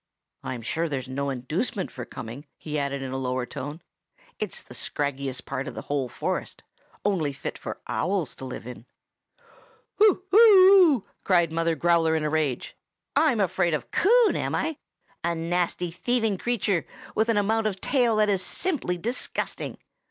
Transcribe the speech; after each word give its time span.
"I'm 0.43 0.63
sure, 0.63 0.89
there's 0.89 1.07
no 1.07 1.29
inducement 1.29 1.91
for 1.91 2.05
coming," 2.05 2.47
he 2.57 2.79
added 2.79 3.03
in 3.03 3.11
a 3.11 3.17
lower 3.19 3.45
tone. 3.45 3.83
"It's 4.39 4.63
the 4.63 4.73
scraggiest 4.73 5.45
part 5.45 5.67
of 5.67 5.75
the 5.75 5.83
whole 5.83 6.09
forest,—only 6.09 7.33
fit 7.33 7.55
for 7.55 7.79
owls 7.85 8.35
to 8.37 8.45
live 8.45 8.65
in!" 8.65 8.87
"Hoo! 9.97 10.23
hoo!" 10.31 11.05
cried 11.23 11.51
Mother 11.51 11.75
Growler 11.75 12.15
in 12.15 12.23
a 12.23 12.31
rage. 12.31 12.75
"I'm 13.15 13.39
afraid 13.39 13.75
of 13.75 13.91
Coon, 13.91 14.35
am 14.35 14.55
I? 14.55 14.77
A 15.23 15.35
nasty, 15.35 15.91
thieving 15.91 16.39
creature, 16.39 16.87
with 17.13 17.29
an 17.29 17.37
amount 17.37 17.67
of 17.67 17.79
tail 17.79 18.15
that 18.15 18.27
is 18.27 18.41
simply 18.41 18.97
disgusting! 18.97 19.77